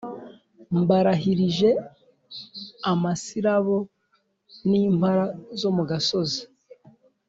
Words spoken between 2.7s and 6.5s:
amasirabo n’impara zo mu gasozi